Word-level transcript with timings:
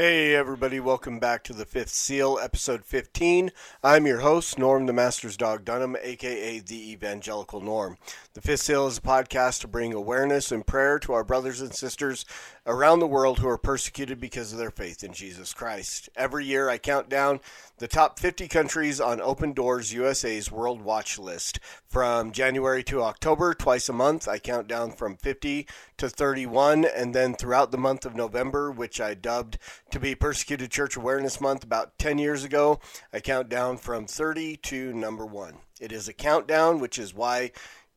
Hey, 0.00 0.32
everybody, 0.36 0.78
welcome 0.78 1.18
back 1.18 1.42
to 1.42 1.52
the 1.52 1.64
Fifth 1.64 1.88
Seal, 1.88 2.38
episode 2.40 2.84
15. 2.84 3.50
I'm 3.82 4.06
your 4.06 4.20
host, 4.20 4.56
Norm 4.56 4.86
the 4.86 4.92
Master's 4.92 5.36
Dog 5.36 5.64
Dunham, 5.64 5.96
aka 6.00 6.60
the 6.60 6.92
Evangelical 6.92 7.60
Norm. 7.60 7.98
The 8.34 8.40
Fifth 8.40 8.60
Seal 8.60 8.86
is 8.86 8.98
a 8.98 9.00
podcast 9.00 9.62
to 9.62 9.66
bring 9.66 9.92
awareness 9.92 10.52
and 10.52 10.64
prayer 10.64 11.00
to 11.00 11.14
our 11.14 11.24
brothers 11.24 11.60
and 11.60 11.74
sisters 11.74 12.24
around 12.64 13.00
the 13.00 13.08
world 13.08 13.40
who 13.40 13.48
are 13.48 13.58
persecuted 13.58 14.20
because 14.20 14.52
of 14.52 14.58
their 14.58 14.70
faith 14.70 15.02
in 15.02 15.12
Jesus 15.12 15.52
Christ. 15.52 16.08
Every 16.14 16.44
year, 16.44 16.68
I 16.68 16.78
count 16.78 17.08
down 17.08 17.40
the 17.78 17.88
top 17.88 18.20
50 18.20 18.46
countries 18.46 19.00
on 19.00 19.20
Open 19.20 19.52
Doors 19.52 19.92
USA's 19.92 20.52
World 20.52 20.80
Watch 20.82 21.18
list. 21.18 21.58
From 21.88 22.30
January 22.30 22.84
to 22.84 23.02
October, 23.02 23.54
twice 23.54 23.88
a 23.88 23.92
month, 23.92 24.28
I 24.28 24.38
count 24.38 24.68
down 24.68 24.92
from 24.92 25.16
50 25.16 25.66
to 25.96 26.08
31, 26.08 26.84
and 26.84 27.14
then 27.14 27.34
throughout 27.34 27.72
the 27.72 27.78
month 27.78 28.04
of 28.04 28.14
November, 28.14 28.70
which 28.70 29.00
I 29.00 29.14
dubbed 29.14 29.58
to 29.90 30.00
be 30.00 30.14
Persecuted 30.14 30.70
Church 30.70 30.96
Awareness 30.96 31.40
Month 31.40 31.64
about 31.64 31.98
10 31.98 32.18
years 32.18 32.44
ago, 32.44 32.80
I 33.12 33.20
count 33.20 33.48
down 33.48 33.78
from 33.78 34.06
30 34.06 34.56
to 34.56 34.92
number 34.92 35.24
one. 35.24 35.58
It 35.80 35.92
is 35.92 36.08
a 36.08 36.12
countdown, 36.12 36.78
which 36.78 36.98
is 36.98 37.14
why 37.14 37.52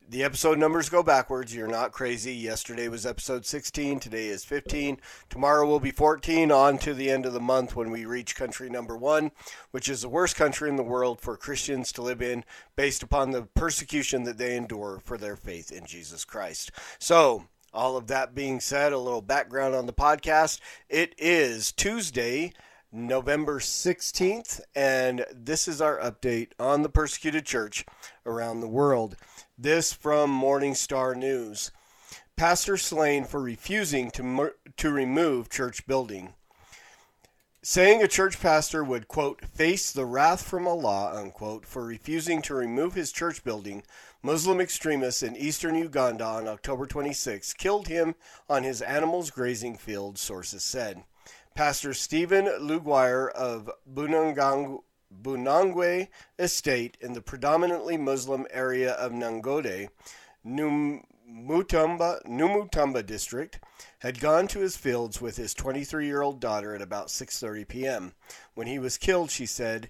the 0.07 0.23
episode 0.23 0.57
numbers 0.57 0.89
go 0.89 1.03
backwards. 1.03 1.53
You're 1.53 1.67
not 1.67 1.91
crazy. 1.91 2.33
Yesterday 2.33 2.87
was 2.87 3.05
episode 3.05 3.45
16. 3.45 3.99
Today 3.99 4.27
is 4.27 4.45
15. 4.45 4.99
Tomorrow 5.29 5.67
will 5.67 5.79
be 5.79 5.91
14 5.91 6.51
on 6.51 6.77
to 6.79 6.93
the 6.93 7.09
end 7.09 7.25
of 7.25 7.33
the 7.33 7.39
month 7.39 7.75
when 7.75 7.91
we 7.91 8.05
reach 8.05 8.35
country 8.35 8.69
number 8.69 8.97
one, 8.97 9.31
which 9.71 9.89
is 9.89 10.01
the 10.01 10.09
worst 10.09 10.35
country 10.35 10.69
in 10.69 10.77
the 10.77 10.83
world 10.83 11.19
for 11.19 11.35
Christians 11.35 11.91
to 11.93 12.01
live 12.01 12.21
in 12.21 12.45
based 12.75 13.03
upon 13.03 13.31
the 13.31 13.43
persecution 13.43 14.23
that 14.23 14.37
they 14.37 14.55
endure 14.55 15.01
for 15.03 15.17
their 15.17 15.35
faith 15.35 15.71
in 15.71 15.85
Jesus 15.85 16.23
Christ. 16.25 16.71
So, 16.99 17.47
all 17.73 17.97
of 17.97 18.07
that 18.07 18.35
being 18.35 18.59
said, 18.59 18.93
a 18.93 18.97
little 18.97 19.21
background 19.21 19.75
on 19.75 19.85
the 19.85 19.93
podcast. 19.93 20.59
It 20.89 21.15
is 21.17 21.71
Tuesday, 21.71 22.53
November 22.91 23.59
16th, 23.59 24.61
and 24.75 25.25
this 25.33 25.67
is 25.67 25.81
our 25.81 25.97
update 25.99 26.49
on 26.59 26.81
the 26.81 26.89
persecuted 26.89 27.45
church 27.45 27.85
around 28.25 28.59
the 28.59 28.67
world. 28.67 29.15
This 29.57 29.93
from 29.93 30.29
Morningstar 30.29 31.15
News. 31.15 31.71
Pastor 32.35 32.75
slain 32.77 33.23
for 33.23 33.39
refusing 33.39 34.11
to, 34.11 34.51
to 34.77 34.91
remove 34.91 35.49
church 35.49 35.85
building. 35.85 36.33
Saying 37.63 38.01
a 38.01 38.07
church 38.07 38.41
pastor 38.41 38.83
would, 38.83 39.07
quote, 39.07 39.45
face 39.45 39.91
the 39.91 40.07
wrath 40.07 40.41
from 40.41 40.67
Allah, 40.67 41.15
unquote, 41.15 41.63
for 41.63 41.85
refusing 41.85 42.41
to 42.41 42.55
remove 42.55 42.95
his 42.95 43.11
church 43.11 43.43
building, 43.43 43.83
Muslim 44.23 44.59
extremists 44.59 45.21
in 45.21 45.37
eastern 45.37 45.75
Uganda 45.75 46.25
on 46.25 46.47
October 46.47 46.87
26 46.87 47.53
killed 47.53 47.87
him 47.87 48.15
on 48.49 48.63
his 48.63 48.81
animals 48.81 49.29
grazing 49.29 49.77
field, 49.77 50.17
sources 50.17 50.63
said. 50.63 51.03
Pastor 51.53 51.93
Stephen 51.93 52.45
Lugwire 52.45 53.29
of 53.29 53.69
Bunangwe 53.87 54.79
Estate 56.39 56.97
in 56.99 57.13
the 57.13 57.21
predominantly 57.21 57.95
Muslim 57.95 58.47
area 58.49 58.93
of 58.93 59.11
Nangode, 59.11 59.89
Numutumba, 61.31 62.21
Numutumba 62.25 63.05
district, 63.05 63.59
had 63.99 64.19
gone 64.19 64.47
to 64.49 64.59
his 64.59 64.75
fields 64.75 65.21
with 65.21 65.37
his 65.37 65.53
23-year-old 65.55 66.41
daughter 66.41 66.75
at 66.75 66.81
about 66.81 67.07
6:30 67.07 67.67
p.m. 67.67 68.13
When 68.53 68.67
he 68.67 68.79
was 68.79 68.97
killed, 68.97 69.31
she 69.31 69.45
said, 69.45 69.89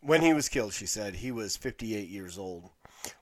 when 0.00 0.22
he 0.22 0.32
was 0.32 0.48
killed, 0.48 0.72
she 0.72 0.86
said, 0.86 1.16
he 1.16 1.30
was 1.30 1.56
58 1.56 2.08
years 2.08 2.38
old. 2.38 2.70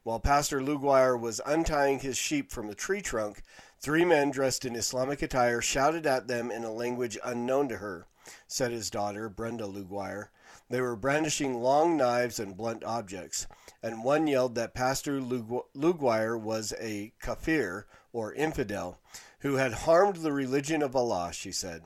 While 0.04 0.20
Pastor 0.20 0.60
Lugwire 0.60 1.18
was 1.18 1.40
untying 1.44 1.98
his 1.98 2.16
sheep 2.16 2.52
from 2.52 2.68
the 2.68 2.74
tree 2.74 3.02
trunk, 3.02 3.42
three 3.80 4.04
men 4.04 4.30
dressed 4.30 4.64
in 4.64 4.76
Islamic 4.76 5.20
attire 5.20 5.60
shouted 5.60 6.06
at 6.06 6.28
them 6.28 6.50
in 6.50 6.62
a 6.62 6.72
language 6.72 7.18
unknown 7.24 7.68
to 7.70 7.78
her, 7.78 8.06
said 8.46 8.70
his 8.70 8.90
daughter, 8.90 9.28
Brenda 9.28 9.64
Lugwire. 9.64 10.28
They 10.68 10.80
were 10.80 10.96
brandishing 10.96 11.54
long 11.54 11.96
knives 11.96 12.38
and 12.38 12.56
blunt 12.56 12.84
objects, 12.84 13.46
and 13.82 14.04
one 14.04 14.26
yelled 14.26 14.54
that 14.54 14.74
Pastor 14.74 15.20
Lugwire 15.20 16.40
was 16.40 16.72
a 16.80 17.12
kafir, 17.20 17.86
or 18.12 18.32
infidel, 18.32 19.00
who 19.40 19.56
had 19.56 19.72
harmed 19.72 20.16
the 20.16 20.32
religion 20.32 20.82
of 20.82 20.96
Allah, 20.96 21.32
she 21.32 21.52
said. 21.52 21.82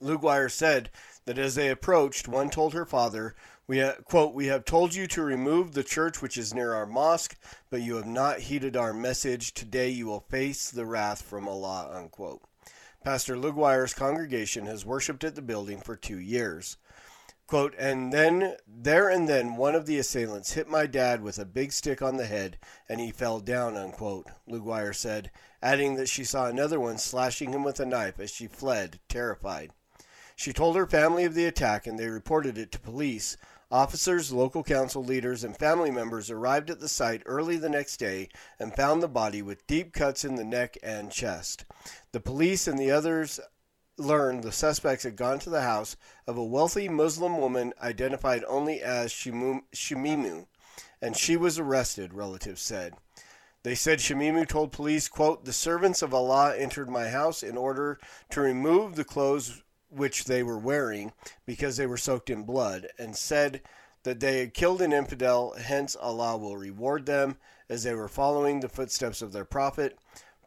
Lugwire 0.00 0.50
said 0.50 0.90
that 1.24 1.38
as 1.38 1.56
they 1.56 1.68
approached, 1.68 2.28
one 2.28 2.50
told 2.50 2.72
her 2.72 2.86
father, 2.86 3.34
we 3.66 3.86
quote, 4.04 4.32
We 4.32 4.46
have 4.46 4.64
told 4.64 4.94
you 4.94 5.06
to 5.08 5.22
remove 5.22 5.72
the 5.72 5.84
church 5.84 6.22
which 6.22 6.38
is 6.38 6.54
near 6.54 6.72
our 6.72 6.86
mosque, 6.86 7.36
but 7.68 7.82
you 7.82 7.96
have 7.96 8.06
not 8.06 8.40
heeded 8.40 8.76
our 8.76 8.94
message. 8.94 9.52
Today 9.52 9.90
you 9.90 10.06
will 10.06 10.24
face 10.30 10.70
the 10.70 10.86
wrath 10.86 11.20
from 11.20 11.46
Allah, 11.46 11.90
unquote. 11.92 12.42
Pastor 13.04 13.36
Lugwire's 13.36 13.92
congregation 13.92 14.66
has 14.66 14.86
worshipped 14.86 15.22
at 15.22 15.34
the 15.34 15.42
building 15.42 15.80
for 15.80 15.96
two 15.96 16.18
years. 16.18 16.78
Quote, 17.48 17.74
and 17.78 18.12
then, 18.12 18.56
there 18.66 19.08
and 19.08 19.26
then, 19.26 19.56
one 19.56 19.74
of 19.74 19.86
the 19.86 19.98
assailants 19.98 20.52
hit 20.52 20.68
my 20.68 20.84
dad 20.84 21.22
with 21.22 21.38
a 21.38 21.46
big 21.46 21.72
stick 21.72 22.02
on 22.02 22.18
the 22.18 22.26
head, 22.26 22.58
and 22.90 23.00
he 23.00 23.10
fell 23.10 23.40
down, 23.40 23.74
unquote, 23.74 24.26
Lugwire 24.46 24.94
said, 24.94 25.30
adding 25.62 25.94
that 25.94 26.10
she 26.10 26.24
saw 26.24 26.44
another 26.44 26.78
one 26.78 26.98
slashing 26.98 27.54
him 27.54 27.64
with 27.64 27.80
a 27.80 27.86
knife 27.86 28.20
as 28.20 28.30
she 28.30 28.46
fled, 28.46 29.00
terrified. 29.08 29.72
She 30.36 30.52
told 30.52 30.76
her 30.76 30.86
family 30.86 31.24
of 31.24 31.32
the 31.32 31.46
attack, 31.46 31.86
and 31.86 31.98
they 31.98 32.08
reported 32.08 32.58
it 32.58 32.70
to 32.72 32.78
police. 32.78 33.38
Officers, 33.70 34.30
local 34.30 34.62
council 34.62 35.02
leaders, 35.02 35.42
and 35.42 35.56
family 35.56 35.90
members 35.90 36.30
arrived 36.30 36.68
at 36.68 36.80
the 36.80 36.88
site 36.88 37.22
early 37.24 37.56
the 37.56 37.70
next 37.70 37.96
day 37.96 38.28
and 38.58 38.76
found 38.76 39.02
the 39.02 39.08
body 39.08 39.40
with 39.40 39.66
deep 39.66 39.94
cuts 39.94 40.22
in 40.22 40.36
the 40.36 40.44
neck 40.44 40.76
and 40.82 41.10
chest. 41.10 41.64
The 42.12 42.20
police 42.20 42.68
and 42.68 42.78
the 42.78 42.90
others 42.90 43.40
learned 43.98 44.42
the 44.42 44.52
suspects 44.52 45.04
had 45.04 45.16
gone 45.16 45.38
to 45.40 45.50
the 45.50 45.62
house 45.62 45.96
of 46.26 46.38
a 46.38 46.44
wealthy 46.44 46.88
Muslim 46.88 47.38
woman 47.38 47.72
identified 47.82 48.44
only 48.46 48.80
as 48.80 49.12
Shamimu, 49.12 50.46
and 51.02 51.16
she 51.16 51.36
was 51.36 51.58
arrested, 51.58 52.14
relatives 52.14 52.62
said. 52.62 52.94
They 53.64 53.74
said 53.74 53.98
Shamimu 53.98 54.46
told 54.46 54.72
police, 54.72 55.08
quote, 55.08 55.44
The 55.44 55.52
servants 55.52 56.00
of 56.00 56.14
Allah 56.14 56.56
entered 56.56 56.88
my 56.88 57.08
house 57.08 57.42
in 57.42 57.56
order 57.56 57.98
to 58.30 58.40
remove 58.40 58.94
the 58.94 59.04
clothes 59.04 59.62
which 59.90 60.24
they 60.24 60.42
were 60.42 60.58
wearing 60.58 61.12
because 61.44 61.76
they 61.76 61.86
were 61.86 61.96
soaked 61.96 62.30
in 62.30 62.44
blood, 62.44 62.88
and 62.98 63.16
said 63.16 63.62
that 64.04 64.20
they 64.20 64.38
had 64.38 64.54
killed 64.54 64.80
an 64.80 64.92
infidel, 64.92 65.54
hence 65.58 65.96
Allah 65.96 66.36
will 66.36 66.56
reward 66.56 67.06
them 67.06 67.36
as 67.68 67.82
they 67.82 67.94
were 67.94 68.08
following 68.08 68.60
the 68.60 68.68
footsteps 68.68 69.22
of 69.22 69.32
their 69.32 69.44
prophet. 69.44 69.98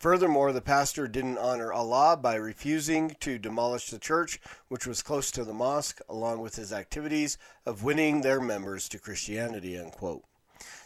Furthermore, 0.02 0.52
the 0.52 0.62
pastor 0.62 1.08
didn't 1.08 1.38
honor 1.38 1.72
Allah 1.72 2.18
by 2.18 2.34
refusing 2.34 3.16
to 3.20 3.38
demolish 3.38 3.92
the 3.92 4.00
church, 4.00 4.42
which 4.68 4.88
was 4.88 5.04
close 5.04 5.30
to 5.30 5.44
the 5.44 5.54
mosque, 5.54 6.02
along 6.10 6.42
with 6.42 6.56
his 6.56 6.74
activities 6.74 7.38
of 7.68 7.84
winning 7.84 8.22
their 8.22 8.42
members 8.42 8.90
to 8.90 8.98
Christianity. 8.98 9.78
Unquote. 9.78 10.24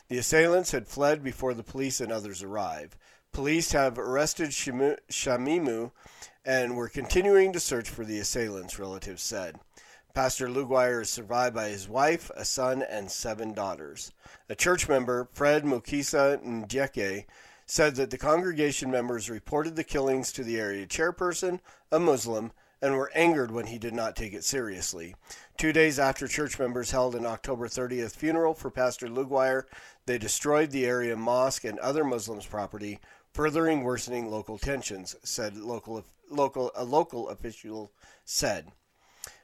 The 0.10 0.18
assailants 0.18 0.72
had 0.72 0.86
fled 0.86 1.24
before 1.24 1.54
the 1.54 1.64
police 1.64 2.02
and 2.02 2.12
others 2.12 2.44
arrived. 2.44 2.98
Police 3.32 3.72
have 3.72 3.98
arrested 3.98 4.50
Shamimu 4.50 5.92
and 6.44 6.76
were 6.76 6.90
continuing 6.90 7.54
to 7.54 7.60
search 7.62 7.90
for 7.90 8.04
the 8.04 8.20
assailants, 8.20 8.78
relatives 8.78 9.24
said. 9.24 9.62
Pastor 10.14 10.50
Lugwire 10.50 11.04
is 11.04 11.10
survived 11.10 11.56
by 11.56 11.70
his 11.70 11.88
wife, 11.88 12.32
a 12.36 12.44
son, 12.44 12.82
and 12.82 13.10
seven 13.10 13.54
daughters. 13.54 14.12
A 14.50 14.56
church 14.56 14.90
member, 14.90 15.30
Fred 15.32 15.64
Mukisa 15.64 16.44
Njeke, 16.44 17.26
said 17.66 17.96
that 17.96 18.12
the 18.12 18.18
congregation 18.18 18.92
members 18.92 19.30
reported 19.30 19.76
the 19.76 19.84
killings 19.84 20.32
to 20.32 20.44
the 20.44 20.60
area 20.60 20.86
chairperson, 20.86 21.60
a 21.92 22.00
Muslim, 22.00 22.52
and 22.82 22.96
were 22.96 23.12
angered 23.16 23.50
when 23.50 23.68
he 23.68 23.80
did 23.80 23.94
not 23.94 24.16
take 24.16 24.34
it 24.34 24.44
seriously. 24.44 25.16
Two 25.58 25.74
days 25.74 25.98
after 25.98 26.28
church 26.28 26.60
members 26.60 26.92
held 26.92 27.16
an 27.16 27.26
October 27.26 27.68
30th 27.68 28.16
funeral 28.16 28.54
for 28.54 28.70
Pastor 28.70 29.08
Lugwire, 29.08 29.64
they 30.06 30.18
destroyed 30.18 30.70
the 30.70 30.86
area 30.86 31.16
mosque 31.16 31.64
and 31.64 31.80
other 31.80 32.04
Muslims' 32.04 32.46
property, 32.46 33.00
furthering 33.34 33.84
worsening 33.84 34.30
local 34.30 34.60
tensions, 34.60 35.16
said 35.24 35.58
local, 35.58 36.06
local, 36.30 36.72
a 36.76 36.84
local 36.84 37.30
official 37.30 37.92
said. 38.24 38.72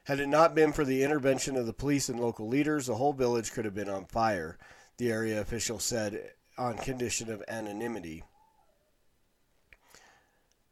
Had 0.04 0.20
it 0.20 0.28
not 0.28 0.54
been 0.54 0.72
for 0.72 0.84
the 0.84 1.02
intervention 1.02 1.56
of 1.56 1.66
the 1.66 1.72
police 1.72 2.08
and 2.08 2.20
local 2.20 2.46
leaders, 2.46 2.86
the 2.86 2.94
whole 2.94 3.12
village 3.12 3.52
could 3.52 3.64
have 3.64 3.74
been 3.74 3.88
on 3.88 4.04
fire, 4.04 4.58
the 4.98 5.10
area 5.10 5.40
official 5.40 5.78
said 5.78 6.32
on 6.62 6.76
condition 6.76 7.28
of 7.28 7.42
anonymity. 7.48 8.22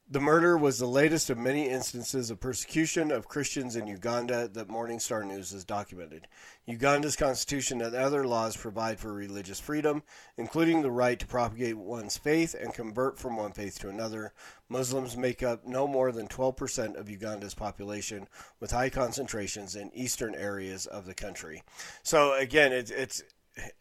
The 0.09 0.21
murder 0.21 0.57
was 0.57 0.79
the 0.79 0.87
latest 0.87 1.31
of 1.31 1.39
many 1.39 1.69
instances 1.69 2.31
of 2.31 2.41
persecution 2.41 3.11
of 3.11 3.29
Christians 3.29 3.75
in 3.75 3.89
Uganda 3.89 4.49
that 4.49 4.69
Morning 4.69 5.01
Star 5.01 5.25
News 5.25 5.51
has 5.51 5.65
documented. 5.65 6.29
Uganda's 6.67 7.17
constitution 7.17 7.81
and 7.81 7.95
other 7.95 8.25
laws 8.25 8.57
provide 8.57 9.01
for 9.01 9.13
religious 9.13 9.59
freedom, 9.59 10.05
including 10.37 10.83
the 10.83 10.91
right 10.93 11.19
to 11.19 11.27
propagate 11.27 11.77
one's 11.77 12.17
faith 12.17 12.55
and 12.55 12.75
convert 12.75 13.19
from 13.19 13.37
one 13.37 13.53
faith 13.53 13.79
to 13.81 13.89
another. 13.89 14.33
Muslims 14.69 15.17
make 15.17 15.43
up 15.43 15.67
no 15.67 15.89
more 15.89 16.13
than 16.13 16.29
12% 16.29 16.97
of 16.97 17.11
Uganda's 17.11 17.55
population, 17.55 18.29
with 18.61 18.71
high 18.71 18.91
concentrations 18.91 19.75
in 19.75 19.91
eastern 19.93 20.37
areas 20.37 20.87
of 20.87 21.07
the 21.07 21.15
country. 21.15 21.63
So, 22.05 22.37
again, 22.37 22.73
it's, 22.73 22.93
it's 22.93 23.23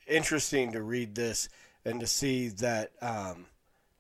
interesting 0.08 0.72
to 0.72 0.82
read 0.82 1.16
this 1.16 1.50
and 1.86 2.00
to 2.00 2.08
see 2.08 2.50
that 2.50 2.92
um, 3.02 3.46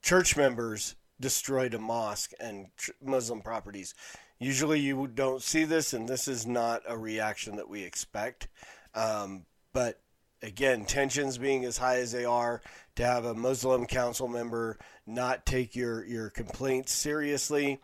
church 0.01 0.35
members 0.37 0.95
destroyed 1.19 1.73
a 1.73 1.79
mosque 1.79 2.31
and 2.39 2.67
Muslim 3.03 3.41
properties. 3.41 3.93
Usually 4.39 4.79
you 4.79 5.07
don't 5.07 5.41
see 5.41 5.65
this, 5.65 5.93
and 5.93 6.07
this 6.07 6.27
is 6.27 6.47
not 6.47 6.81
a 6.87 6.97
reaction 6.97 7.57
that 7.57 7.69
we 7.69 7.83
expect. 7.83 8.47
Um, 8.95 9.45
but 9.73 9.99
again, 10.41 10.85
tensions 10.85 11.37
being 11.37 11.65
as 11.65 11.77
high 11.77 11.97
as 11.97 12.11
they 12.11 12.25
are, 12.25 12.61
to 12.95 13.05
have 13.05 13.25
a 13.25 13.33
Muslim 13.33 13.85
council 13.85 14.27
member 14.27 14.77
not 15.05 15.45
take 15.45 15.75
your, 15.75 16.05
your 16.05 16.29
complaints 16.29 16.93
seriously, 16.93 17.79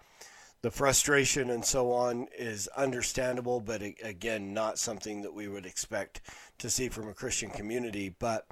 the 0.62 0.72
frustration 0.72 1.52
and 1.52 1.64
so 1.64 1.92
on 1.92 2.28
is 2.36 2.68
understandable, 2.76 3.60
but 3.60 3.84
again, 4.02 4.52
not 4.52 4.80
something 4.80 5.22
that 5.22 5.34
we 5.34 5.48
would 5.48 5.66
expect 5.66 6.22
to 6.58 6.72
see 6.72 6.90
from 6.90 7.08
a 7.08 7.14
Christian 7.14 7.52
community. 7.52 8.10
But 8.10 8.48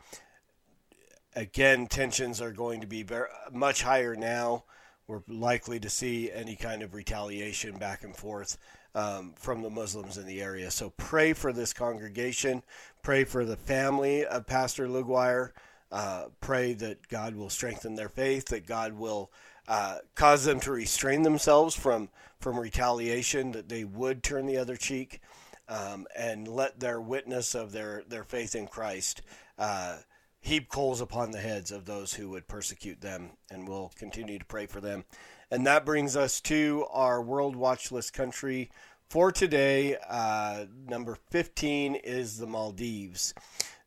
again, 1.35 1.87
tensions 1.87 2.41
are 2.41 2.51
going 2.51 2.81
to 2.81 2.87
be 2.87 3.05
much 3.51 3.83
higher 3.83 4.15
now. 4.15 4.63
We're 5.07 5.21
likely 5.27 5.79
to 5.81 5.89
see 5.89 6.31
any 6.31 6.55
kind 6.55 6.81
of 6.81 6.93
retaliation 6.93 7.77
back 7.77 8.03
and 8.03 8.15
forth 8.15 8.57
um, 8.95 9.33
from 9.35 9.61
the 9.61 9.69
Muslims 9.69 10.17
in 10.17 10.25
the 10.25 10.41
area. 10.41 10.71
So 10.71 10.91
pray 10.91 11.33
for 11.33 11.51
this 11.51 11.73
congregation. 11.73 12.63
Pray 13.01 13.23
for 13.23 13.45
the 13.45 13.57
family 13.57 14.25
of 14.25 14.47
Pastor 14.47 14.87
Lugwire. 14.87 15.51
Uh, 15.91 16.25
pray 16.41 16.73
that 16.73 17.07
God 17.07 17.35
will 17.35 17.49
strengthen 17.49 17.95
their 17.95 18.09
faith, 18.09 18.45
that 18.45 18.65
God 18.65 18.93
will 18.93 19.31
uh, 19.67 19.97
cause 20.15 20.43
them 20.43 20.59
to 20.61 20.71
restrain 20.71 21.21
themselves 21.21 21.75
from, 21.75 22.09
from 22.39 22.59
retaliation, 22.59 23.51
that 23.51 23.69
they 23.69 23.83
would 23.83 24.23
turn 24.23 24.47
the 24.47 24.57
other 24.57 24.75
cheek, 24.75 25.21
um, 25.69 26.07
and 26.17 26.47
let 26.47 26.79
their 26.79 26.99
witness 26.99 27.53
of 27.53 27.71
their, 27.71 28.03
their 28.07 28.23
faith 28.23 28.55
in 28.55 28.67
Christ 28.67 29.21
uh, 29.59 29.97
heap 30.43 30.67
coals 30.67 30.99
upon 30.99 31.31
the 31.31 31.39
heads 31.39 31.71
of 31.71 31.85
those 31.85 32.13
who 32.13 32.29
would 32.29 32.47
persecute 32.49 32.99
them, 32.99 33.31
and 33.49 33.65
we'll 33.67 33.91
continue 33.95 34.37
to 34.37 34.45
pray 34.45 34.65
for 34.65 34.81
them. 34.81 35.05
And 35.49 35.65
that 35.65 35.85
brings 35.85 36.17
us 36.17 36.41
to 36.41 36.85
our 36.91 37.21
World 37.21 37.55
Watch 37.55 37.93
List 37.93 38.13
country 38.13 38.69
for 39.09 39.31
today. 39.31 39.95
Uh, 40.09 40.65
number 40.85 41.15
15 41.29 41.95
is 41.95 42.37
the 42.39 42.45
Maldives. 42.45 43.33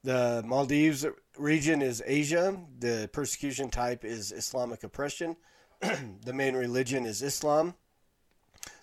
The 0.03 0.43
Maldives 0.47 1.05
region 1.37 1.83
is 1.83 2.03
Asia. 2.07 2.59
The 2.79 3.11
persecution 3.13 3.69
type 3.69 4.03
is 4.03 4.33
Islamic 4.33 4.83
oppression. 4.83 5.37
the 5.81 6.33
main 6.33 6.57
religion 6.57 7.05
is 7.05 7.21
Islam. 7.21 7.75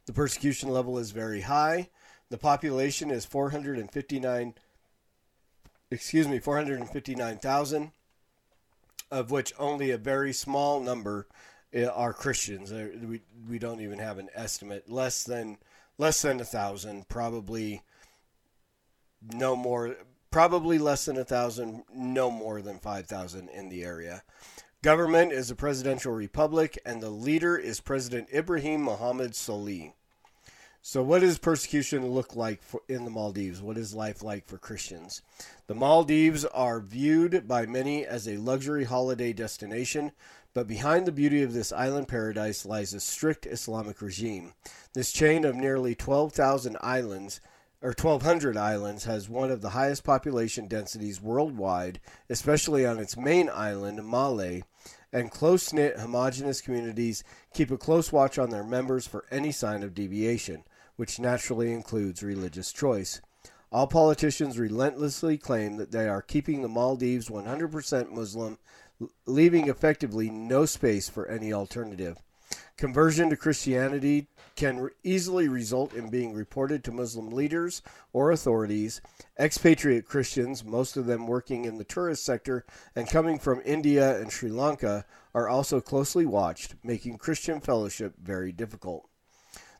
The 0.05 0.13
persecution 0.13 0.69
level 0.69 0.99
is 0.99 1.09
very 1.09 1.41
high. 1.41 1.89
The 2.29 2.37
population 2.37 3.09
is 3.09 3.25
459 3.25 4.53
excuse 5.94 6.28
me, 6.28 6.40
459,000, 6.40 7.92
of 9.12 9.31
which 9.31 9.54
only 9.60 9.92
a 9.92 9.98
very 9.98 10.34
small 10.34 10.80
number 10.80 11.28
eh, 11.72 11.86
are 11.86 12.13
Christians. 12.13 12.72
We, 12.72 13.22
we 13.48 13.60
don't 13.60 13.81
even 13.81 14.00
have 14.00 14.18
an 14.18 14.30
estimate. 14.34 14.90
Less 14.90 15.24
than 15.24 15.57
less 15.98 16.24
than 16.24 16.42
a 16.42 16.45
thousand, 16.45 17.07
probably 17.07 17.84
no 19.22 19.56
more, 19.56 19.95
probably 20.31 20.80
less 20.80 21.06
than 21.06 21.18
a 21.18 21.24
thousand, 21.24 21.84
no 21.94 22.31
more 22.31 22.62
than 22.62 22.80
five 22.80 23.06
thousand 23.06 23.50
in 23.50 23.69
the 23.69 23.84
area. 23.84 24.24
Government 24.81 25.31
is 25.31 25.50
a 25.50 25.56
presidential 25.56 26.12
republic, 26.12 26.78
and 26.86 27.01
the 27.01 27.10
leader 27.10 27.57
is 27.57 27.80
President 27.80 28.28
Ibrahim 28.34 28.81
Mohammed 28.81 29.31
Solih. 29.31 29.94
So, 30.85 31.01
what 31.01 31.21
does 31.21 31.38
persecution 31.38 32.06
look 32.06 32.35
like 32.35 32.62
for, 32.62 32.81
in 32.89 33.06
the 33.06 33.09
Maldives? 33.09 33.62
What 33.62 33.77
is 33.77 33.95
life 33.95 34.21
like 34.21 34.45
for 34.45 34.57
Christians? 34.57 35.21
The 35.68 35.74
Maldives 35.74 36.44
are 36.44 36.81
viewed 36.81 37.47
by 37.47 37.65
many 37.65 38.06
as 38.06 38.27
a 38.27 38.35
luxury 38.35 38.83
holiday 38.83 39.31
destination, 39.31 40.12
but 40.53 40.68
behind 40.68 41.06
the 41.06 41.13
beauty 41.13 41.41
of 41.41 41.53
this 41.53 41.71
island 41.71 42.09
paradise 42.09 42.65
lies 42.65 42.94
a 42.94 43.00
strict 43.00 43.45
Islamic 43.45 44.01
regime. 44.01 44.56
This 44.91 45.13
chain 45.13 45.45
of 45.45 45.56
nearly 45.56 45.95
12,000 45.95 46.75
islands 46.81 47.39
or 47.81 47.91
1200 47.91 48.57
islands 48.57 49.06
has 49.06 49.30
one 49.30 49.51
of 49.51 49.62
the 49.62 49.69
highest 49.69 50.03
population 50.03 50.68
densities 50.68 51.21
worldwide, 51.21 52.01
especially 52.30 52.85
on 52.85 53.00
its 53.00 53.15
main 53.15 53.50
island, 53.50 54.00
Malé, 54.00 54.63
and 55.13 55.31
close 55.31 55.71
knit 55.71 55.97
homogenous 55.97 56.59
communities 56.59 57.24
keep 57.53 57.71
a 57.71 57.77
close 57.77 58.12
watch 58.12 58.38
on 58.38 58.50
their 58.50 58.65
members 58.65 59.07
for 59.07 59.24
any 59.31 59.53
sign 59.53 59.81
of 59.81 59.94
deviation 59.94 60.65
which 60.95 61.19
naturally 61.19 61.72
includes 61.72 62.24
religious 62.24 62.72
choice. 62.72 63.22
All 63.72 63.88
politicians 63.88 64.60
relentlessly 64.60 65.38
claim 65.38 65.78
that 65.78 65.92
they 65.92 66.07
are 66.07 66.22
keeping 66.22 66.62
the 66.62 66.68
Maldives 66.68 67.30
100% 67.30 68.12
Muslim, 68.12 68.60
leaving 69.25 69.68
effectively 69.68 70.30
no 70.30 70.66
space 70.66 71.10
for 71.10 71.28
any 71.28 71.51
alternative. 71.51 72.18
Conversion 72.78 73.30
to 73.30 73.38
Christianity 73.38 74.28
can 74.56 74.90
easily 75.04 75.48
result 75.48 75.94
in 75.94 76.10
being 76.10 76.34
reported 76.34 76.84
to 76.84 76.92
Muslim 76.92 77.31
leaders 77.31 77.81
or 78.12 78.31
authorities. 78.31 79.01
Expatriate 79.40 80.06
Christians, 80.06 80.63
most 80.63 80.95
of 80.95 81.06
them 81.06 81.25
working 81.25 81.66
in 81.66 81.78
the 81.78 81.84
tourist 81.84 82.24
sector 82.24 82.66
and 82.95 83.07
coming 83.07 83.40
from 83.40 83.62
India 83.66 84.19
and 84.19 84.31
Sri 84.31 84.51
Lanka, 84.51 85.06
are 85.34 85.50
also 85.50 85.81
closely 85.81 86.25
watched, 86.25 86.75
making 86.84 87.18
Christian 87.18 87.60
fellowship 87.60 88.13
very 88.22 88.51
difficult. 88.51 89.10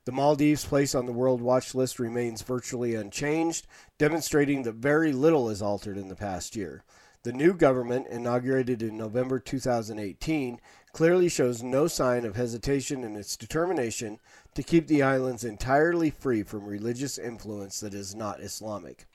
The 0.05 0.11
Maldives' 0.11 0.65
place 0.65 0.94
on 0.95 1.05
the 1.05 1.13
World 1.13 1.41
Watch 1.41 1.73
list 1.73 1.97
remains 1.97 2.41
virtually 2.41 2.94
unchanged, 2.94 3.67
demonstrating 3.97 4.63
that 4.63 4.75
very 4.75 5.13
little 5.13 5.47
has 5.47 5.61
altered 5.61 5.97
in 5.97 6.09
the 6.09 6.15
past 6.15 6.57
year. 6.57 6.83
The 7.23 7.31
new 7.31 7.53
government, 7.53 8.07
inaugurated 8.09 8.81
in 8.81 8.97
November 8.97 9.39
2018, 9.39 10.59
clearly 10.91 11.29
shows 11.29 11.63
no 11.63 11.88
sign 11.88 12.25
of 12.25 12.35
hesitation 12.35 13.05
in 13.05 13.15
its 13.15 13.38
determination 13.38 14.19
to 14.55 14.62
keep 14.62 14.88
the 14.88 15.01
islands 15.01 15.45
entirely 15.45 16.10
free 16.10 16.43
from 16.43 16.65
religious 16.65 17.17
influence 17.17 17.79
that 17.79 17.93
is 17.93 18.13
not 18.13 18.41
Islamic. 18.41 19.07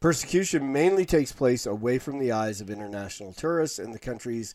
Persecution 0.00 0.72
mainly 0.72 1.04
takes 1.04 1.30
place 1.30 1.66
away 1.66 1.98
from 1.98 2.18
the 2.18 2.32
eyes 2.32 2.62
of 2.62 2.70
international 2.70 3.34
tourists 3.34 3.78
and 3.78 3.92
the 3.92 3.98
country's 3.98 4.54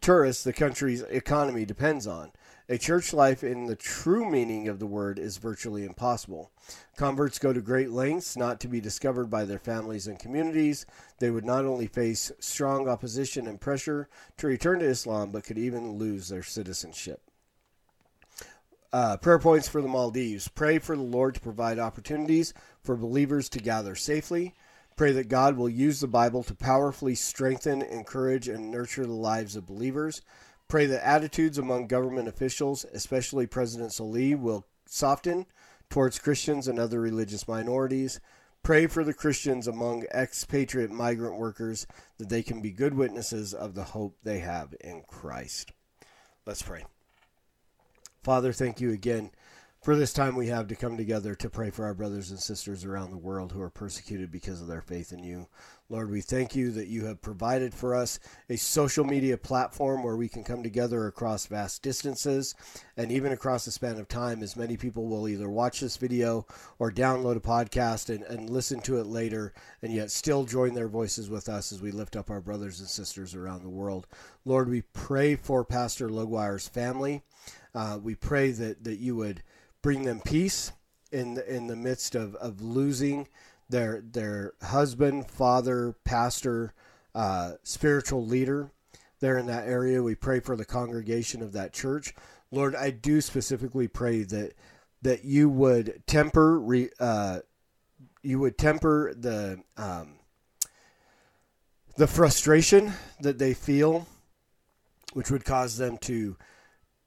tourists 0.00 0.44
the 0.44 0.52
country's 0.52 1.02
economy 1.02 1.64
depends 1.64 2.06
on. 2.06 2.30
A 2.68 2.78
church 2.78 3.12
life 3.12 3.44
in 3.44 3.66
the 3.66 3.76
true 3.76 4.28
meaning 4.28 4.66
of 4.66 4.80
the 4.80 4.88
word 4.88 5.20
is 5.20 5.36
virtually 5.36 5.84
impossible. 5.84 6.50
Converts 6.96 7.38
go 7.38 7.52
to 7.52 7.60
great 7.60 7.92
lengths 7.92 8.36
not 8.36 8.58
to 8.58 8.66
be 8.66 8.80
discovered 8.80 9.30
by 9.30 9.44
their 9.44 9.60
families 9.60 10.08
and 10.08 10.18
communities. 10.18 10.84
They 11.20 11.30
would 11.30 11.44
not 11.44 11.64
only 11.64 11.86
face 11.86 12.32
strong 12.40 12.88
opposition 12.88 13.46
and 13.46 13.60
pressure 13.60 14.08
to 14.38 14.48
return 14.48 14.80
to 14.80 14.86
Islam, 14.86 15.30
but 15.30 15.44
could 15.44 15.58
even 15.58 15.92
lose 15.92 16.28
their 16.28 16.42
citizenship. 16.42 17.22
Uh, 18.92 19.16
prayer 19.16 19.38
points 19.38 19.68
for 19.68 19.80
the 19.80 19.86
Maldives. 19.86 20.48
Pray 20.48 20.80
for 20.80 20.96
the 20.96 21.02
Lord 21.02 21.36
to 21.36 21.40
provide 21.40 21.78
opportunities 21.78 22.52
for 22.82 22.96
believers 22.96 23.48
to 23.50 23.60
gather 23.60 23.94
safely. 23.94 24.54
Pray 24.96 25.12
that 25.12 25.28
God 25.28 25.56
will 25.56 25.68
use 25.68 26.00
the 26.00 26.08
Bible 26.08 26.42
to 26.42 26.54
powerfully 26.54 27.14
strengthen, 27.14 27.82
encourage, 27.82 28.48
and 28.48 28.70
nurture 28.70 29.06
the 29.06 29.12
lives 29.12 29.54
of 29.54 29.66
believers. 29.66 30.22
Pray 30.68 30.86
that 30.86 31.06
attitudes 31.06 31.58
among 31.58 31.86
government 31.86 32.28
officials, 32.28 32.84
especially 32.92 33.46
President 33.46 33.90
Solih, 33.90 34.38
will 34.38 34.66
soften 34.86 35.46
towards 35.88 36.18
Christians 36.18 36.66
and 36.66 36.78
other 36.78 37.00
religious 37.00 37.46
minorities. 37.46 38.20
Pray 38.62 38.88
for 38.88 39.04
the 39.04 39.14
Christians 39.14 39.68
among 39.68 40.06
expatriate 40.12 40.90
migrant 40.90 41.38
workers 41.38 41.86
that 42.18 42.28
they 42.28 42.42
can 42.42 42.60
be 42.60 42.72
good 42.72 42.94
witnesses 42.94 43.54
of 43.54 43.74
the 43.74 43.84
hope 43.84 44.16
they 44.24 44.40
have 44.40 44.74
in 44.80 45.02
Christ. 45.06 45.70
Let's 46.44 46.62
pray. 46.62 46.84
Father, 48.24 48.52
thank 48.52 48.80
you 48.80 48.90
again 48.90 49.30
for 49.86 49.94
this 49.94 50.12
time 50.12 50.34
we 50.34 50.48
have 50.48 50.66
to 50.66 50.74
come 50.74 50.96
together 50.96 51.36
to 51.36 51.48
pray 51.48 51.70
for 51.70 51.84
our 51.84 51.94
brothers 51.94 52.32
and 52.32 52.40
sisters 52.40 52.84
around 52.84 53.10
the 53.10 53.16
world 53.16 53.52
who 53.52 53.62
are 53.62 53.70
persecuted 53.70 54.32
because 54.32 54.60
of 54.60 54.66
their 54.66 54.80
faith 54.80 55.12
in 55.12 55.22
you. 55.22 55.46
Lord, 55.88 56.10
we 56.10 56.20
thank 56.20 56.56
you 56.56 56.72
that 56.72 56.88
you 56.88 57.04
have 57.04 57.22
provided 57.22 57.72
for 57.72 57.94
us 57.94 58.18
a 58.50 58.56
social 58.56 59.04
media 59.04 59.38
platform 59.38 60.02
where 60.02 60.16
we 60.16 60.28
can 60.28 60.42
come 60.42 60.64
together 60.64 61.06
across 61.06 61.46
vast 61.46 61.80
distances 61.80 62.56
and 62.96 63.12
even 63.12 63.30
across 63.30 63.64
the 63.64 63.70
span 63.70 63.96
of 64.00 64.08
time, 64.08 64.42
as 64.42 64.56
many 64.56 64.76
people 64.76 65.06
will 65.06 65.28
either 65.28 65.48
watch 65.48 65.78
this 65.78 65.96
video 65.96 66.44
or 66.80 66.90
download 66.90 67.36
a 67.36 67.40
podcast 67.40 68.12
and, 68.12 68.24
and 68.24 68.50
listen 68.50 68.80
to 68.80 68.98
it 68.98 69.06
later, 69.06 69.54
and 69.80 69.92
yet 69.92 70.10
still 70.10 70.44
join 70.44 70.74
their 70.74 70.88
voices 70.88 71.30
with 71.30 71.48
us 71.48 71.70
as 71.70 71.80
we 71.80 71.92
lift 71.92 72.16
up 72.16 72.30
our 72.30 72.40
brothers 72.40 72.80
and 72.80 72.88
sisters 72.88 73.36
around 73.36 73.62
the 73.62 73.68
world. 73.68 74.08
Lord, 74.44 74.68
we 74.68 74.82
pray 74.92 75.36
for 75.36 75.64
Pastor 75.64 76.08
Lugwire's 76.08 76.66
family. 76.66 77.22
Uh, 77.76 78.00
we 78.02 78.16
pray 78.16 78.50
that, 78.50 78.82
that 78.82 78.98
you 78.98 79.14
would 79.14 79.44
bring 79.82 80.02
them 80.02 80.20
peace 80.24 80.72
in 81.12 81.34
the, 81.34 81.54
in 81.54 81.68
the 81.68 81.76
midst 81.76 82.16
of, 82.16 82.34
of 82.36 82.60
losing 82.60 83.28
their 83.68 84.00
their 84.00 84.52
husband, 84.62 85.28
father, 85.30 85.94
pastor, 86.04 86.72
uh, 87.14 87.52
spiritual 87.62 88.24
leader 88.24 88.70
there 89.20 89.38
in 89.38 89.46
that 89.46 89.66
area. 89.66 90.02
We 90.02 90.14
pray 90.14 90.40
for 90.40 90.56
the 90.56 90.64
congregation 90.64 91.42
of 91.42 91.52
that 91.52 91.72
church. 91.72 92.14
Lord, 92.50 92.74
I 92.74 92.90
do 92.90 93.20
specifically 93.20 93.88
pray 93.88 94.22
that 94.24 94.52
that 95.02 95.24
you 95.24 95.48
would 95.48 96.02
temper 96.06 96.62
uh, 97.00 97.40
you 98.22 98.38
would 98.38 98.58
temper 98.58 99.14
the 99.14 99.62
um, 99.76 100.14
the 101.96 102.06
frustration 102.06 102.92
that 103.20 103.38
they 103.38 103.54
feel, 103.54 104.06
which 105.12 105.30
would 105.30 105.44
cause 105.44 105.76
them 105.76 105.98
to 105.98 106.36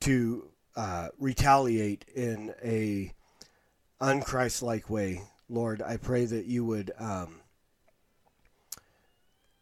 to 0.02 0.50
uh, 0.76 1.10
retaliate 1.20 2.06
in 2.16 2.54
a 2.64 3.14
unchrist-like 4.02 4.90
way. 4.90 5.22
Lord, 5.50 5.82
I 5.82 5.98
pray 5.98 6.26
that 6.26 6.46
you 6.46 6.64
would 6.66 6.92
um, 7.00 7.42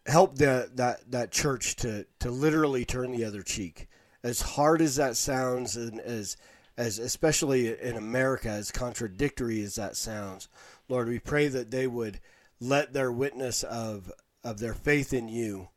help 0.06 0.36
the, 0.36 0.70
that 0.75 1.10
that 1.12 1.32
church 1.32 1.75
to 1.77 2.06
to 2.20 2.29
literally 2.29 2.86
turn 2.86 3.12
the 3.12 3.25
other 3.25 3.41
cheek. 3.41 3.88
As 4.24 4.41
hard 4.41 4.82
as 4.82 4.96
that 4.98 5.15
sounds, 5.15 5.77
and 5.77 6.00
as 6.00 6.38
as 6.77 7.00
especially 7.00 7.79
in 7.79 7.96
America, 7.96 8.50
as 8.50 8.72
contradictory 8.72 9.62
as 9.63 9.75
that 9.75 9.96
sounds, 9.96 10.48
Lord, 10.89 11.08
we 11.08 11.20
pray 11.20 11.48
that 11.48 11.72
they 11.72 11.88
would 11.88 12.20
let 12.60 12.94
their 12.94 13.12
witness 13.12 13.63
of 13.63 14.12
of 14.44 14.60
their 14.60 14.74
faith 14.74 15.13
in 15.13 15.29
you 15.29 15.70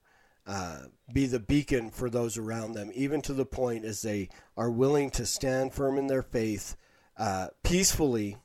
uh, 0.47 0.81
be 1.12 1.26
the 1.26 1.38
beacon 1.40 1.90
for 1.90 2.11
those 2.11 2.37
around 2.37 2.73
them, 2.73 2.90
even 2.95 3.23
to 3.23 3.33
the 3.33 3.47
point 3.47 3.85
as 3.85 4.02
they 4.02 4.29
are 4.57 4.71
willing 4.71 5.11
to 5.11 5.26
stand 5.26 5.73
firm 5.73 5.97
in 5.99 6.07
their 6.07 6.23
faith 6.23 6.76
uh, 7.17 7.49
peacefully 7.62 8.37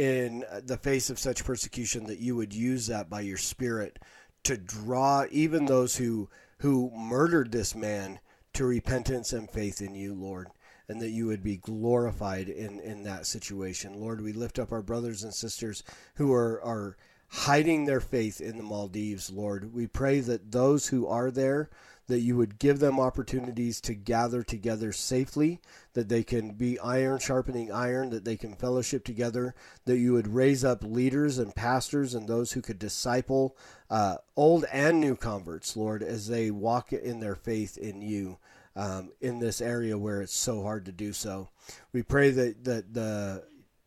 in 0.00 0.44
uh, 0.50 0.62
the 0.64 0.78
face 0.78 1.10
of 1.10 1.18
such 1.18 1.44
persecution 1.44 2.06
that 2.06 2.20
you 2.20 2.34
would 2.34 2.54
use 2.54 2.86
that 2.86 3.10
by 3.10 3.20
your 3.20 3.36
spirit 3.36 3.98
to 4.42 4.56
draw 4.56 5.26
even 5.30 5.66
those 5.66 5.94
who 5.96 6.26
who 6.60 6.90
murdered 6.96 7.52
this 7.52 7.74
man 7.74 8.18
to 8.54 8.64
repentance 8.64 9.34
and 9.34 9.50
faith 9.50 9.82
in 9.82 9.94
you 9.94 10.14
lord 10.14 10.48
and 10.88 11.02
that 11.02 11.10
you 11.10 11.26
would 11.26 11.42
be 11.42 11.58
glorified 11.58 12.48
in 12.48 12.80
in 12.80 13.02
that 13.02 13.26
situation. 13.26 14.00
Lord 14.00 14.22
we 14.22 14.32
lift 14.32 14.58
up 14.58 14.72
our 14.72 14.80
brothers 14.80 15.22
and 15.22 15.34
sisters 15.34 15.82
who 16.14 16.32
are 16.32 16.62
are 16.64 16.96
hiding 17.28 17.84
their 17.84 18.00
faith 18.00 18.40
in 18.40 18.56
the 18.56 18.62
maldives 18.62 19.30
lord. 19.30 19.74
We 19.74 19.86
pray 19.86 20.20
that 20.20 20.50
those 20.50 20.86
who 20.86 21.06
are 21.08 21.30
there 21.30 21.68
that 22.10 22.20
you 22.20 22.36
would 22.36 22.58
give 22.58 22.78
them 22.78 23.00
opportunities 23.00 23.80
to 23.80 23.94
gather 23.94 24.42
together 24.42 24.92
safely, 24.92 25.60
that 25.94 26.08
they 26.08 26.22
can 26.22 26.50
be 26.50 26.78
iron 26.80 27.18
sharpening 27.18 27.72
iron, 27.72 28.10
that 28.10 28.24
they 28.24 28.36
can 28.36 28.54
fellowship 28.54 29.04
together, 29.04 29.54
that 29.86 29.98
you 29.98 30.12
would 30.12 30.28
raise 30.28 30.64
up 30.64 30.84
leaders 30.84 31.38
and 31.38 31.54
pastors 31.54 32.14
and 32.14 32.28
those 32.28 32.52
who 32.52 32.60
could 32.60 32.78
disciple 32.78 33.56
uh, 33.88 34.16
old 34.36 34.64
and 34.72 35.00
new 35.00 35.16
converts, 35.16 35.76
Lord, 35.76 36.02
as 36.02 36.28
they 36.28 36.50
walk 36.50 36.92
in 36.92 37.20
their 37.20 37.36
faith 37.36 37.78
in 37.78 38.02
you. 38.02 38.38
Um, 38.76 39.10
in 39.20 39.40
this 39.40 39.60
area 39.60 39.98
where 39.98 40.22
it's 40.22 40.32
so 40.32 40.62
hard 40.62 40.84
to 40.84 40.92
do 40.92 41.12
so, 41.12 41.48
we 41.92 42.04
pray 42.04 42.30
that, 42.30 42.64
that 42.64 42.94
the 42.94 43.42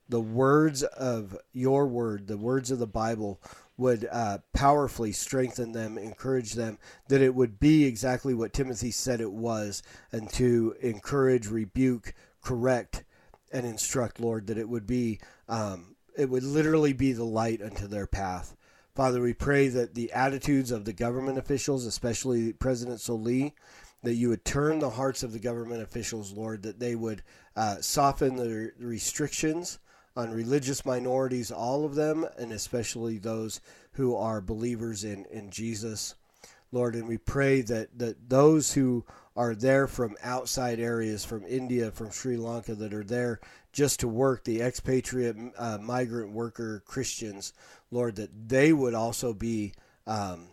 the 0.09 0.21
words 0.21 0.83
of 0.83 1.35
your 1.53 1.87
word, 1.87 2.27
the 2.27 2.37
words 2.37 2.69
of 2.69 2.79
the 2.79 2.85
Bible, 2.85 3.41
would 3.77 4.07
uh, 4.11 4.37
powerfully 4.53 5.11
strengthen 5.11 5.71
them, 5.71 5.97
encourage 5.97 6.53
them, 6.53 6.77
that 7.09 7.21
it 7.21 7.33
would 7.33 7.59
be 7.59 7.85
exactly 7.85 8.33
what 8.33 8.53
Timothy 8.53 8.91
said 8.91 9.19
it 9.19 9.31
was, 9.31 9.81
and 10.11 10.29
to 10.31 10.75
encourage, 10.81 11.47
rebuke, 11.47 12.13
correct, 12.41 13.03
and 13.51 13.65
instruct, 13.65 14.19
Lord, 14.19 14.47
that 14.47 14.57
it 14.57 14.69
would 14.69 14.85
be, 14.85 15.19
um, 15.47 15.95
it 16.15 16.29
would 16.29 16.43
literally 16.43 16.93
be 16.93 17.13
the 17.13 17.23
light 17.23 17.61
unto 17.61 17.87
their 17.87 18.07
path. 18.07 18.55
Father, 18.95 19.21
we 19.21 19.33
pray 19.33 19.69
that 19.69 19.95
the 19.95 20.11
attitudes 20.11 20.69
of 20.69 20.85
the 20.85 20.93
government 20.93 21.39
officials, 21.39 21.85
especially 21.85 22.53
President 22.53 22.99
Solih, 22.99 23.53
that 24.03 24.13
you 24.13 24.29
would 24.29 24.45
turn 24.45 24.79
the 24.79 24.91
hearts 24.91 25.23
of 25.23 25.31
the 25.31 25.39
government 25.39 25.81
officials, 25.81 26.31
Lord, 26.31 26.61
that 26.63 26.79
they 26.79 26.93
would 26.93 27.23
uh, 27.55 27.77
soften 27.81 28.35
the 28.35 28.71
restrictions 28.77 29.79
on 30.15 30.31
religious 30.31 30.85
minorities, 30.85 31.51
all 31.51 31.85
of 31.85 31.95
them, 31.95 32.25
and 32.37 32.51
especially 32.51 33.17
those 33.17 33.61
who 33.93 34.15
are 34.15 34.41
believers 34.41 35.03
in, 35.03 35.25
in 35.25 35.49
Jesus. 35.49 36.15
Lord, 36.71 36.95
and 36.95 37.07
we 37.07 37.17
pray 37.17 37.61
that, 37.61 37.97
that 37.99 38.29
those 38.29 38.73
who 38.73 39.05
are 39.35 39.55
there 39.55 39.87
from 39.87 40.15
outside 40.23 40.79
areas, 40.79 41.25
from 41.25 41.45
India, 41.45 41.91
from 41.91 42.11
Sri 42.11 42.37
Lanka, 42.37 42.75
that 42.75 42.93
are 42.93 43.03
there 43.03 43.39
just 43.71 43.99
to 44.01 44.07
work, 44.07 44.43
the 44.43 44.61
expatriate 44.61 45.35
uh, 45.57 45.79
migrant 45.79 46.31
worker 46.31 46.83
Christians, 46.85 47.53
Lord, 47.91 48.15
that 48.15 48.49
they 48.49 48.73
would 48.73 48.93
also 48.93 49.33
be 49.33 49.73
um, 50.05 50.49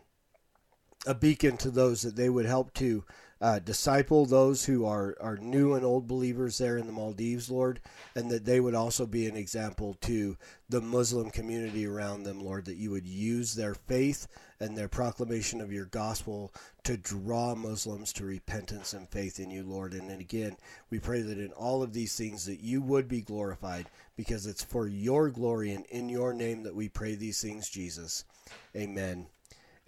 a 1.06 1.14
beacon 1.14 1.56
to 1.58 1.70
those 1.70 2.02
that 2.02 2.16
they 2.16 2.28
would 2.28 2.46
help 2.46 2.72
to 2.74 3.04
uh, 3.40 3.58
disciple 3.58 4.26
those 4.26 4.64
who 4.66 4.84
are, 4.84 5.16
are 5.20 5.38
new 5.38 5.74
and 5.74 5.84
old 5.84 6.06
believers 6.06 6.58
there 6.58 6.76
in 6.76 6.86
the 6.86 6.92
Maldives, 6.92 7.50
Lord, 7.50 7.80
and 8.14 8.30
that 8.30 8.44
they 8.44 8.60
would 8.60 8.74
also 8.74 9.06
be 9.06 9.26
an 9.26 9.36
example 9.36 9.96
to 10.02 10.36
the 10.68 10.82
Muslim 10.82 11.30
community 11.30 11.86
around 11.86 12.22
them, 12.24 12.40
Lord, 12.40 12.66
that 12.66 12.76
you 12.76 12.90
would 12.90 13.06
use 13.06 13.54
their 13.54 13.74
faith 13.74 14.26
and 14.60 14.76
their 14.76 14.88
proclamation 14.88 15.62
of 15.62 15.72
your 15.72 15.86
gospel 15.86 16.52
to 16.84 16.98
draw 16.98 17.54
Muslims 17.54 18.12
to 18.12 18.26
repentance 18.26 18.92
and 18.92 19.08
faith 19.08 19.40
in 19.40 19.50
you, 19.50 19.64
Lord. 19.64 19.94
And 19.94 20.10
then 20.10 20.20
again, 20.20 20.56
we 20.90 20.98
pray 20.98 21.22
that 21.22 21.38
in 21.38 21.52
all 21.52 21.82
of 21.82 21.94
these 21.94 22.14
things 22.16 22.44
that 22.44 22.60
you 22.60 22.82
would 22.82 23.08
be 23.08 23.22
glorified 23.22 23.86
because 24.16 24.46
it's 24.46 24.62
for 24.62 24.86
your 24.86 25.30
glory 25.30 25.72
and 25.72 25.86
in 25.86 26.10
your 26.10 26.34
name 26.34 26.62
that 26.64 26.74
we 26.74 26.90
pray 26.90 27.14
these 27.14 27.40
things, 27.40 27.70
Jesus. 27.70 28.24
Amen. 28.76 29.28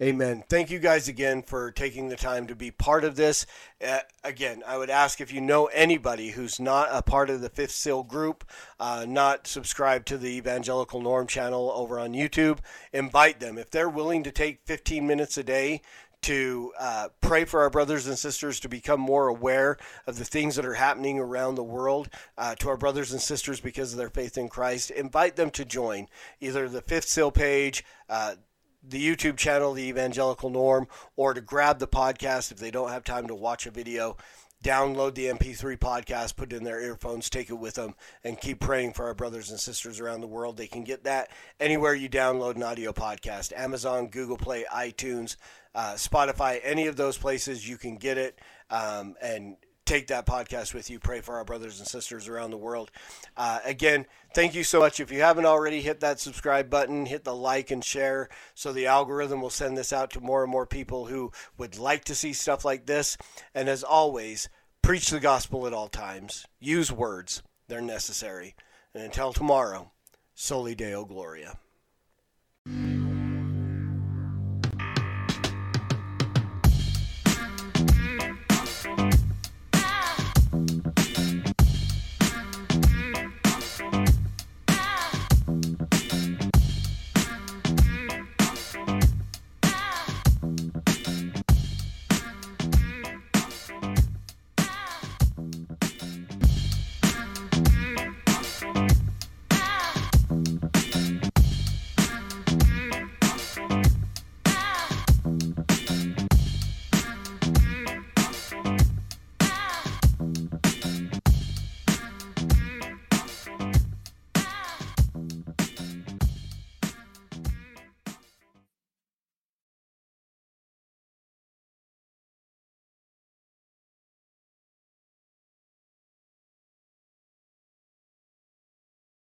Amen. 0.01 0.43
Thank 0.49 0.71
you 0.71 0.79
guys 0.79 1.07
again 1.07 1.43
for 1.43 1.71
taking 1.71 2.09
the 2.09 2.15
time 2.15 2.47
to 2.47 2.55
be 2.55 2.71
part 2.71 3.03
of 3.03 3.15
this. 3.15 3.45
Uh, 3.85 3.99
again, 4.23 4.63
I 4.65 4.75
would 4.75 4.89
ask 4.89 5.21
if 5.21 5.31
you 5.31 5.39
know 5.39 5.67
anybody 5.67 6.31
who's 6.31 6.59
not 6.59 6.89
a 6.91 7.03
part 7.03 7.29
of 7.29 7.41
the 7.41 7.49
Fifth 7.49 7.71
Seal 7.71 8.01
group, 8.01 8.43
uh, 8.79 9.05
not 9.07 9.45
subscribed 9.45 10.07
to 10.07 10.17
the 10.17 10.35
Evangelical 10.35 10.99
Norm 10.99 11.27
channel 11.27 11.71
over 11.75 11.99
on 11.99 12.13
YouTube, 12.13 12.57
invite 12.91 13.39
them. 13.39 13.59
If 13.59 13.69
they're 13.69 13.89
willing 13.89 14.23
to 14.23 14.31
take 14.31 14.65
15 14.65 15.05
minutes 15.05 15.37
a 15.37 15.43
day 15.43 15.81
to 16.23 16.71
uh, 16.79 17.09
pray 17.21 17.45
for 17.45 17.61
our 17.61 17.69
brothers 17.69 18.07
and 18.07 18.17
sisters 18.17 18.59
to 18.61 18.69
become 18.69 18.99
more 18.99 19.27
aware 19.27 19.77
of 20.07 20.17
the 20.17 20.25
things 20.25 20.55
that 20.55 20.65
are 20.65 20.73
happening 20.73 21.19
around 21.19 21.55
the 21.55 21.63
world 21.63 22.09
uh, 22.37 22.55
to 22.55 22.69
our 22.69 22.77
brothers 22.77 23.11
and 23.11 23.21
sisters 23.21 23.59
because 23.59 23.91
of 23.91 23.99
their 23.99 24.09
faith 24.09 24.37
in 24.37 24.49
Christ. 24.49 24.89
Invite 24.89 25.35
them 25.35 25.51
to 25.51 25.65
join 25.65 26.07
either 26.39 26.67
the 26.67 26.81
Fifth 26.81 27.09
Seal 27.09 27.29
page, 27.29 27.83
uh, 28.09 28.35
the 28.83 29.03
YouTube 29.03 29.37
channel, 29.37 29.73
The 29.73 29.83
Evangelical 29.83 30.49
Norm, 30.49 30.87
or 31.15 31.33
to 31.33 31.41
grab 31.41 31.79
the 31.79 31.87
podcast 31.87 32.51
if 32.51 32.57
they 32.57 32.71
don't 32.71 32.89
have 32.89 33.03
time 33.03 33.27
to 33.27 33.35
watch 33.35 33.65
a 33.65 33.71
video. 33.71 34.17
Download 34.63 35.13
the 35.13 35.25
MP3 35.25 35.77
podcast, 35.77 36.37
put 36.37 36.53
it 36.53 36.55
in 36.55 36.63
their 36.63 36.81
earphones, 36.81 37.29
take 37.29 37.49
it 37.49 37.55
with 37.55 37.75
them, 37.75 37.95
and 38.23 38.39
keep 38.39 38.61
praying 38.61 38.93
for 38.93 39.05
our 39.07 39.13
brothers 39.13 39.49
and 39.49 39.59
sisters 39.59 39.99
around 39.99 40.21
the 40.21 40.27
world. 40.27 40.55
They 40.55 40.67
can 40.67 40.85
get 40.85 41.03
that 41.03 41.29
anywhere 41.59 41.93
you 41.93 42.09
download 42.09 42.55
an 42.55 42.63
audio 42.63 42.93
podcast 42.93 43.51
Amazon, 43.57 44.07
Google 44.07 44.37
Play, 44.37 44.65
iTunes, 44.73 45.35
uh, 45.75 45.93
Spotify, 45.93 46.61
any 46.63 46.87
of 46.87 46.95
those 46.95 47.17
places 47.17 47.67
you 47.67 47.77
can 47.77 47.97
get 47.97 48.17
it. 48.17 48.39
Um, 48.69 49.15
and 49.21 49.57
take 49.85 50.07
that 50.07 50.25
podcast 50.25 50.73
with 50.73 50.89
you. 50.89 50.99
Pray 50.99 51.21
for 51.21 51.35
our 51.35 51.45
brothers 51.45 51.79
and 51.79 51.87
sisters 51.87 52.27
around 52.27 52.51
the 52.51 52.57
world. 52.57 52.91
Uh, 53.35 53.59
again, 53.65 54.05
thank 54.33 54.55
you 54.55 54.63
so 54.63 54.79
much. 54.79 54.99
If 54.99 55.11
you 55.11 55.21
haven't 55.21 55.45
already, 55.45 55.81
hit 55.81 55.99
that 55.99 56.19
subscribe 56.19 56.69
button, 56.69 57.05
hit 57.05 57.23
the 57.23 57.35
like 57.35 57.71
and 57.71 57.83
share 57.83 58.29
so 58.53 58.71
the 58.71 58.87
algorithm 58.87 59.41
will 59.41 59.49
send 59.49 59.77
this 59.77 59.93
out 59.93 60.11
to 60.11 60.21
more 60.21 60.43
and 60.43 60.51
more 60.51 60.65
people 60.65 61.05
who 61.05 61.31
would 61.57 61.77
like 61.77 62.03
to 62.05 62.15
see 62.15 62.33
stuff 62.33 62.63
like 62.63 62.85
this. 62.85 63.17
And 63.53 63.67
as 63.67 63.83
always, 63.83 64.49
preach 64.81 65.09
the 65.09 65.19
gospel 65.19 65.67
at 65.67 65.73
all 65.73 65.87
times, 65.87 66.45
use 66.59 66.91
words, 66.91 67.43
they're 67.67 67.81
necessary. 67.81 68.55
And 68.93 69.03
until 69.03 69.33
tomorrow, 69.33 69.91
Soli 70.35 70.75
Deo 70.75 71.05
Gloria. 71.05 71.57